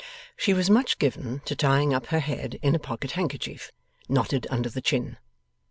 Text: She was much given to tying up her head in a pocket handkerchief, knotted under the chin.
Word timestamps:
She 0.35 0.51
was 0.55 0.67
much 0.67 0.97
given 0.97 1.41
to 1.45 1.55
tying 1.55 1.93
up 1.93 2.07
her 2.07 2.21
head 2.21 2.57
in 2.63 2.73
a 2.73 2.79
pocket 2.79 3.11
handkerchief, 3.11 3.71
knotted 4.09 4.47
under 4.49 4.67
the 4.67 4.81
chin. 4.81 5.17